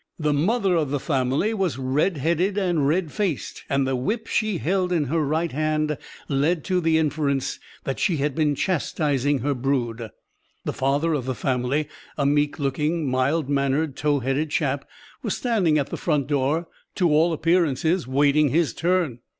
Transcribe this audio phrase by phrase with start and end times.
[0.17, 4.57] The mother of the family was red headed and red faced, and the whip she
[4.57, 5.95] held in her right hand
[6.27, 10.09] led to the inference that she had been chastising her brood.
[10.65, 11.87] The father of the family,
[12.17, 14.85] a meek looking, mild mannered, tow headed chap,
[15.21, 16.65] was standing at the front door
[16.95, 19.19] to all appearances waiting his turn!